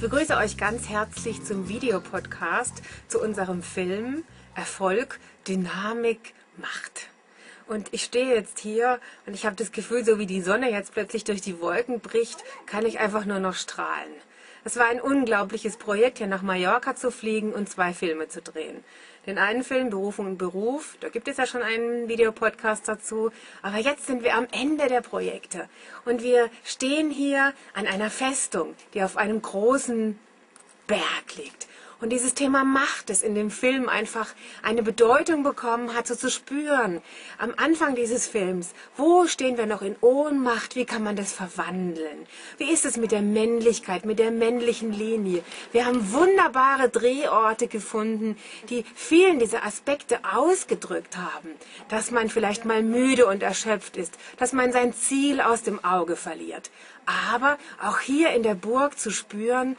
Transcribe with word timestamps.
begrüße 0.00 0.34
euch 0.38 0.56
ganz 0.56 0.88
herzlich 0.88 1.44
zum 1.44 1.68
Videopodcast 1.68 2.80
zu 3.06 3.20
unserem 3.20 3.62
Film 3.62 4.24
Erfolg, 4.54 5.20
Dynamik, 5.46 6.32
Macht. 6.56 7.08
Und 7.66 7.88
ich 7.92 8.04
stehe 8.04 8.34
jetzt 8.34 8.58
hier 8.60 8.98
und 9.26 9.34
ich 9.34 9.44
habe 9.44 9.56
das 9.56 9.72
Gefühl, 9.72 10.02
so 10.02 10.18
wie 10.18 10.24
die 10.24 10.40
Sonne 10.40 10.70
jetzt 10.70 10.94
plötzlich 10.94 11.24
durch 11.24 11.42
die 11.42 11.60
Wolken 11.60 12.00
bricht, 12.00 12.42
kann 12.64 12.86
ich 12.86 12.98
einfach 12.98 13.26
nur 13.26 13.40
noch 13.40 13.54
strahlen. 13.54 14.10
Es 14.64 14.78
war 14.78 14.86
ein 14.86 15.02
unglaubliches 15.02 15.76
Projekt, 15.76 16.16
hier 16.16 16.28
nach 16.28 16.42
Mallorca 16.42 16.96
zu 16.96 17.10
fliegen 17.10 17.52
und 17.52 17.68
zwei 17.68 17.92
Filme 17.92 18.28
zu 18.28 18.40
drehen. 18.40 18.82
Den 19.26 19.38
einen 19.38 19.64
Film, 19.64 19.90
Berufung 19.90 20.26
und 20.26 20.38
Beruf, 20.38 20.96
da 21.00 21.08
gibt 21.08 21.28
es 21.28 21.36
ja 21.36 21.46
schon 21.46 21.62
einen 21.62 22.08
Videopodcast 22.08 22.88
dazu. 22.88 23.30
Aber 23.60 23.76
jetzt 23.76 24.06
sind 24.06 24.22
wir 24.24 24.34
am 24.34 24.46
Ende 24.50 24.88
der 24.88 25.02
Projekte. 25.02 25.68
Und 26.04 26.22
wir 26.22 26.48
stehen 26.64 27.10
hier 27.10 27.52
an 27.74 27.86
einer 27.86 28.10
Festung, 28.10 28.74
die 28.94 29.02
auf 29.02 29.16
einem 29.16 29.42
großen 29.42 30.18
Berg 30.86 31.36
liegt. 31.36 31.59
Und 32.00 32.10
dieses 32.10 32.32
Thema 32.32 32.64
Macht, 32.64 33.10
das 33.10 33.20
in 33.20 33.34
dem 33.34 33.50
Film 33.50 33.86
einfach 33.88 34.34
eine 34.62 34.82
Bedeutung 34.82 35.42
bekommen 35.42 35.94
hat, 35.94 36.06
so 36.06 36.14
zu 36.14 36.30
spüren. 36.30 37.02
Am 37.36 37.52
Anfang 37.58 37.94
dieses 37.94 38.26
Films, 38.26 38.70
wo 38.96 39.26
stehen 39.26 39.58
wir 39.58 39.66
noch 39.66 39.82
in 39.82 39.96
Ohnmacht? 40.00 40.76
Wie 40.76 40.86
kann 40.86 41.02
man 41.02 41.14
das 41.14 41.32
verwandeln? 41.32 42.26
Wie 42.56 42.70
ist 42.70 42.86
es 42.86 42.96
mit 42.96 43.12
der 43.12 43.20
Männlichkeit, 43.20 44.06
mit 44.06 44.18
der 44.18 44.30
männlichen 44.30 44.92
Linie? 44.92 45.44
Wir 45.72 45.84
haben 45.84 46.12
wunderbare 46.12 46.88
Drehorte 46.88 47.68
gefunden, 47.68 48.38
die 48.70 48.84
vielen 48.94 49.38
dieser 49.38 49.66
Aspekte 49.66 50.20
ausgedrückt 50.24 51.18
haben. 51.18 51.50
Dass 51.88 52.10
man 52.10 52.30
vielleicht 52.30 52.64
mal 52.64 52.82
müde 52.82 53.26
und 53.26 53.42
erschöpft 53.42 53.98
ist, 53.98 54.14
dass 54.38 54.54
man 54.54 54.72
sein 54.72 54.94
Ziel 54.94 55.42
aus 55.42 55.62
dem 55.62 55.84
Auge 55.84 56.16
verliert. 56.16 56.70
Aber 57.28 57.58
auch 57.82 58.00
hier 58.00 58.30
in 58.30 58.42
der 58.42 58.54
Burg 58.54 58.98
zu 58.98 59.10
spüren, 59.10 59.76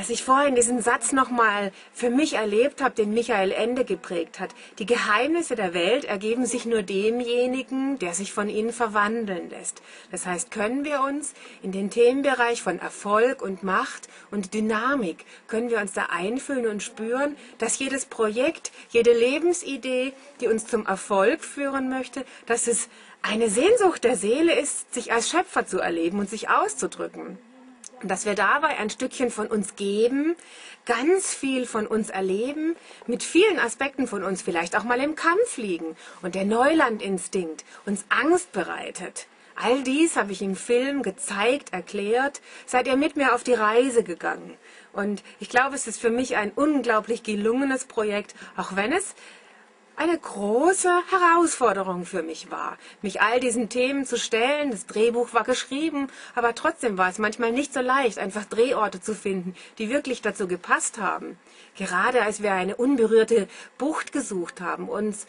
dass 0.00 0.08
ich 0.08 0.24
vorhin 0.24 0.54
diesen 0.54 0.80
Satz 0.80 1.12
nochmal 1.12 1.72
für 1.92 2.08
mich 2.08 2.32
erlebt 2.32 2.80
habe, 2.80 2.94
den 2.94 3.12
Michael 3.12 3.52
Ende 3.52 3.84
geprägt 3.84 4.40
hat. 4.40 4.54
Die 4.78 4.86
Geheimnisse 4.86 5.56
der 5.56 5.74
Welt 5.74 6.06
ergeben 6.06 6.46
sich 6.46 6.64
nur 6.64 6.82
demjenigen, 6.82 7.98
der 7.98 8.14
sich 8.14 8.32
von 8.32 8.48
ihnen 8.48 8.72
verwandeln 8.72 9.50
lässt. 9.50 9.82
Das 10.10 10.24
heißt, 10.24 10.50
können 10.50 10.86
wir 10.86 11.02
uns 11.02 11.34
in 11.62 11.70
den 11.70 11.90
Themenbereich 11.90 12.62
von 12.62 12.78
Erfolg 12.78 13.42
und 13.42 13.62
Macht 13.62 14.08
und 14.30 14.54
Dynamik, 14.54 15.26
können 15.48 15.68
wir 15.68 15.80
uns 15.80 15.92
da 15.92 16.06
einfühlen 16.08 16.66
und 16.66 16.82
spüren, 16.82 17.36
dass 17.58 17.78
jedes 17.78 18.06
Projekt, 18.06 18.72
jede 18.88 19.12
Lebensidee, 19.12 20.14
die 20.40 20.48
uns 20.48 20.66
zum 20.66 20.86
Erfolg 20.86 21.44
führen 21.44 21.90
möchte, 21.90 22.24
dass 22.46 22.68
es 22.68 22.88
eine 23.20 23.50
Sehnsucht 23.50 24.02
der 24.04 24.16
Seele 24.16 24.58
ist, 24.58 24.94
sich 24.94 25.12
als 25.12 25.28
Schöpfer 25.28 25.66
zu 25.66 25.78
erleben 25.78 26.20
und 26.20 26.30
sich 26.30 26.48
auszudrücken 26.48 27.36
dass 28.08 28.24
wir 28.26 28.34
dabei 28.34 28.78
ein 28.78 28.90
Stückchen 28.90 29.30
von 29.30 29.46
uns 29.46 29.76
geben, 29.76 30.36
ganz 30.86 31.34
viel 31.34 31.66
von 31.66 31.86
uns 31.86 32.10
erleben, 32.10 32.76
mit 33.06 33.22
vielen 33.22 33.58
Aspekten 33.58 34.06
von 34.06 34.22
uns 34.22 34.42
vielleicht 34.42 34.76
auch 34.76 34.84
mal 34.84 35.00
im 35.00 35.14
Kampf 35.14 35.56
liegen 35.56 35.96
und 36.22 36.34
der 36.34 36.44
Neulandinstinkt 36.44 37.64
uns 37.86 38.04
Angst 38.08 38.52
bereitet. 38.52 39.26
All 39.62 39.82
dies 39.82 40.16
habe 40.16 40.32
ich 40.32 40.40
im 40.40 40.56
Film 40.56 41.02
gezeigt, 41.02 41.72
erklärt, 41.72 42.40
seid 42.64 42.86
ihr 42.86 42.96
mit 42.96 43.16
mir 43.16 43.34
auf 43.34 43.44
die 43.44 43.52
Reise 43.52 44.02
gegangen. 44.02 44.56
Und 44.92 45.22
ich 45.38 45.50
glaube, 45.50 45.74
es 45.74 45.86
ist 45.86 46.00
für 46.00 46.10
mich 46.10 46.36
ein 46.36 46.50
unglaublich 46.50 47.22
gelungenes 47.22 47.84
Projekt, 47.84 48.34
auch 48.56 48.74
wenn 48.74 48.92
es 48.92 49.14
eine 49.96 50.16
große 50.16 50.90
Herausforderung 51.10 52.06
für 52.06 52.22
mich 52.22 52.50
war, 52.50 52.78
mich 53.02 53.20
all 53.20 53.40
diesen 53.40 53.68
Themen 53.68 54.06
zu 54.06 54.18
stellen. 54.18 54.70
Das 54.70 54.86
Drehbuch 54.86 55.34
war 55.34 55.44
geschrieben, 55.44 56.08
aber 56.34 56.54
trotzdem 56.54 56.96
war 56.96 57.10
es 57.10 57.18
manchmal 57.18 57.52
nicht 57.52 57.74
so 57.74 57.80
leicht, 57.80 58.18
einfach 58.18 58.44
Drehorte 58.44 59.00
zu 59.00 59.14
finden, 59.14 59.54
die 59.78 59.90
wirklich 59.90 60.22
dazu 60.22 60.48
gepasst 60.48 60.98
haben. 60.98 61.38
Gerade 61.76 62.22
als 62.22 62.42
wir 62.42 62.52
eine 62.52 62.76
unberührte 62.76 63.48
Bucht 63.78 64.12
gesucht 64.12 64.60
haben, 64.60 64.88
uns 64.88 65.26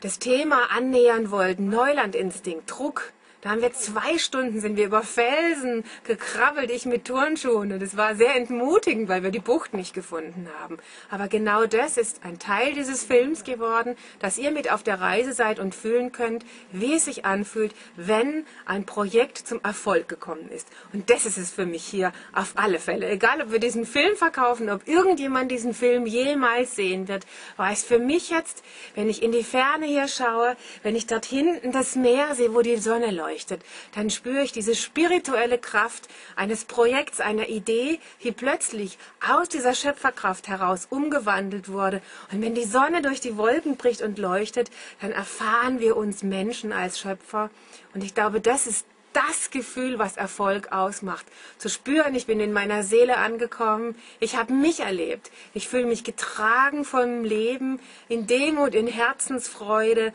das 0.00 0.18
Thema 0.18 0.70
annähern 0.70 1.30
wollten, 1.30 1.68
Neulandinstinkt, 1.68 2.70
Druck, 2.70 3.12
da 3.44 3.50
haben 3.50 3.60
wir 3.60 3.74
zwei 3.74 4.16
Stunden, 4.16 4.58
sind 4.58 4.78
wir 4.78 4.86
über 4.86 5.02
Felsen 5.02 5.84
gekrabbelt, 6.04 6.70
ich 6.70 6.86
mit 6.86 7.04
Turnschuhen. 7.04 7.72
Und 7.72 7.82
es 7.82 7.94
war 7.94 8.14
sehr 8.14 8.34
entmutigend, 8.36 9.10
weil 9.10 9.22
wir 9.22 9.30
die 9.30 9.38
Bucht 9.38 9.74
nicht 9.74 9.92
gefunden 9.92 10.48
haben. 10.62 10.78
Aber 11.10 11.28
genau 11.28 11.66
das 11.66 11.98
ist 11.98 12.24
ein 12.24 12.38
Teil 12.38 12.72
dieses 12.72 13.04
Films 13.04 13.44
geworden, 13.44 13.96
dass 14.18 14.38
ihr 14.38 14.50
mit 14.50 14.72
auf 14.72 14.82
der 14.82 14.98
Reise 14.98 15.34
seid 15.34 15.58
und 15.58 15.74
fühlen 15.74 16.10
könnt, 16.10 16.46
wie 16.72 16.94
es 16.94 17.04
sich 17.04 17.26
anfühlt, 17.26 17.74
wenn 17.96 18.46
ein 18.64 18.86
Projekt 18.86 19.36
zum 19.36 19.60
Erfolg 19.62 20.08
gekommen 20.08 20.48
ist. 20.48 20.66
Und 20.94 21.10
das 21.10 21.26
ist 21.26 21.36
es 21.36 21.50
für 21.50 21.66
mich 21.66 21.84
hier 21.84 22.12
auf 22.32 22.54
alle 22.54 22.78
Fälle. 22.78 23.10
Egal, 23.10 23.42
ob 23.42 23.52
wir 23.52 23.58
diesen 23.58 23.84
Film 23.84 24.16
verkaufen, 24.16 24.70
ob 24.70 24.88
irgendjemand 24.88 25.50
diesen 25.50 25.74
Film 25.74 26.06
jemals 26.06 26.76
sehen 26.76 27.08
wird, 27.08 27.26
war 27.58 27.70
es 27.70 27.84
für 27.84 27.98
mich 27.98 28.30
jetzt, 28.30 28.64
wenn 28.94 29.10
ich 29.10 29.22
in 29.22 29.32
die 29.32 29.44
Ferne 29.44 29.84
hier 29.84 30.08
schaue, 30.08 30.56
wenn 30.82 30.96
ich 30.96 31.06
dort 31.06 31.26
hinten 31.26 31.72
das 31.72 31.94
Meer 31.94 32.34
sehe, 32.34 32.54
wo 32.54 32.62
die 32.62 32.78
Sonne 32.78 33.10
leuchtet, 33.10 33.33
leuchtet, 33.34 33.62
dann 33.94 34.10
spüre 34.10 34.42
ich 34.42 34.52
diese 34.52 34.74
spirituelle 34.74 35.58
Kraft 35.58 36.08
eines 36.36 36.64
Projekts, 36.64 37.20
einer 37.20 37.48
Idee, 37.48 37.98
die 38.22 38.32
plötzlich 38.32 38.98
aus 39.28 39.48
dieser 39.48 39.74
Schöpferkraft 39.74 40.48
heraus 40.48 40.86
umgewandelt 40.90 41.68
wurde. 41.68 42.00
Und 42.32 42.42
wenn 42.42 42.54
die 42.54 42.64
Sonne 42.64 43.02
durch 43.02 43.20
die 43.20 43.36
Wolken 43.36 43.76
bricht 43.76 44.02
und 44.02 44.18
leuchtet, 44.18 44.70
dann 45.00 45.12
erfahren 45.12 45.80
wir 45.80 45.96
uns 45.96 46.22
Menschen 46.22 46.72
als 46.72 47.00
Schöpfer. 47.00 47.50
Und 47.92 48.04
ich 48.04 48.14
glaube, 48.14 48.40
das 48.40 48.66
ist 48.66 48.86
das 49.12 49.50
Gefühl, 49.50 49.98
was 49.98 50.16
Erfolg 50.16 50.72
ausmacht. 50.72 51.24
Zu 51.58 51.68
spüren, 51.68 52.16
ich 52.16 52.26
bin 52.26 52.40
in 52.40 52.52
meiner 52.52 52.82
Seele 52.82 53.16
angekommen, 53.16 53.94
ich 54.18 54.36
habe 54.36 54.52
mich 54.52 54.80
erlebt, 54.80 55.30
ich 55.54 55.68
fühle 55.68 55.86
mich 55.86 56.02
getragen 56.02 56.84
vom 56.84 57.22
Leben, 57.22 57.78
in 58.08 58.26
Demut, 58.26 58.74
in 58.74 58.88
Herzensfreude 58.88 60.12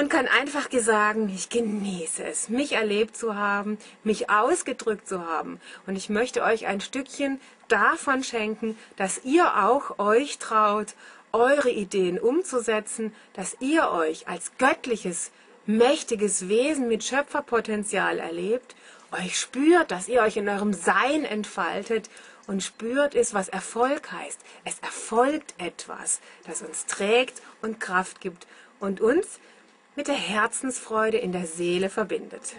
und 0.00 0.08
kann 0.08 0.26
einfach 0.28 0.68
sagen, 0.72 1.28
ich 1.28 1.50
genieße 1.50 2.24
es, 2.24 2.48
mich 2.48 2.72
erlebt 2.72 3.18
zu 3.18 3.34
haben, 3.34 3.76
mich 4.02 4.30
ausgedrückt 4.30 5.06
zu 5.06 5.26
haben. 5.26 5.60
Und 5.86 5.94
ich 5.94 6.08
möchte 6.08 6.42
euch 6.42 6.66
ein 6.66 6.80
Stückchen 6.80 7.38
davon 7.68 8.24
schenken, 8.24 8.78
dass 8.96 9.22
ihr 9.24 9.62
auch 9.62 9.98
euch 9.98 10.38
traut, 10.38 10.94
eure 11.32 11.70
Ideen 11.70 12.18
umzusetzen, 12.18 13.12
dass 13.34 13.58
ihr 13.60 13.90
euch 13.90 14.26
als 14.26 14.52
göttliches, 14.56 15.32
mächtiges 15.66 16.48
Wesen 16.48 16.88
mit 16.88 17.04
Schöpferpotenzial 17.04 18.20
erlebt, 18.20 18.76
euch 19.12 19.38
spürt, 19.38 19.90
dass 19.90 20.08
ihr 20.08 20.22
euch 20.22 20.38
in 20.38 20.48
eurem 20.48 20.72
Sein 20.72 21.26
entfaltet 21.26 22.08
und 22.46 22.62
spürt 22.62 23.14
es, 23.14 23.34
was 23.34 23.50
Erfolg 23.50 24.10
heißt. 24.10 24.40
Es 24.64 24.78
erfolgt 24.78 25.52
etwas, 25.58 26.20
das 26.46 26.62
uns 26.62 26.86
trägt 26.86 27.42
und 27.60 27.80
Kraft 27.80 28.22
gibt 28.22 28.46
und 28.80 29.02
uns 29.02 29.38
mit 29.96 30.08
der 30.08 30.14
Herzensfreude 30.14 31.18
in 31.18 31.32
der 31.32 31.46
Seele 31.46 31.90
verbindet. 31.90 32.54